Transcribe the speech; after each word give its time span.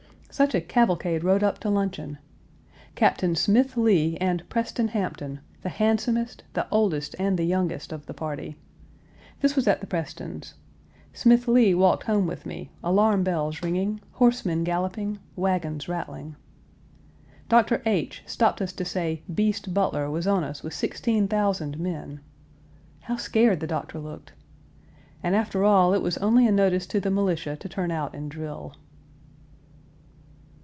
Such 0.33 0.55
a 0.55 0.61
cavalcade 0.61 1.25
rode 1.25 1.43
up 1.43 1.59
to 1.59 1.69
luncheon! 1.69 2.17
Captain 2.95 3.35
Smith 3.35 3.75
Lee 3.75 4.15
and 4.21 4.47
Preston 4.47 4.87
Hampton, 4.87 5.41
the 5.61 5.67
handsomest, 5.67 6.45
the 6.53 6.67
oldest 6.71 7.17
and 7.19 7.37
the 7.37 7.43
youngest 7.43 7.91
of 7.91 8.05
the 8.05 8.13
party. 8.13 8.55
This 9.41 9.57
was 9.57 9.67
at 9.67 9.81
the 9.81 9.87
Prestons'. 9.87 10.53
Smith 11.11 11.49
Lee 11.49 11.73
walked 11.73 12.03
home 12.05 12.27
with 12.27 12.45
me; 12.45 12.71
alarm 12.81 13.25
bells 13.25 13.61
ringing; 13.61 13.99
horsemen 14.13 14.63
galloping; 14.63 15.19
wagons 15.35 15.89
rattling. 15.89 16.37
Dr. 17.49 17.81
H. 17.85 18.23
stopped 18.25 18.61
us 18.61 18.71
to 18.71 18.85
say 18.85 19.23
"Beast" 19.35 19.73
Butler 19.73 20.09
was 20.09 20.27
on 20.27 20.45
us 20.45 20.63
with 20.63 20.73
sixteen 20.73 21.27
thousand 21.27 21.77
men. 21.77 22.21
How 23.01 23.17
scared 23.17 23.59
the 23.59 23.67
Doctor 23.67 23.99
looked! 23.99 24.31
And, 25.21 25.35
after 25.35 25.65
all, 25.65 25.93
it 25.93 26.01
was 26.01 26.17
only 26.19 26.47
a 26.47 26.53
notice 26.53 26.87
to 26.87 27.01
the 27.01 27.11
militia 27.11 27.57
to 27.57 27.67
turn 27.67 27.91
out 27.91 28.15
and 28.15 28.31
drill. 28.31 28.73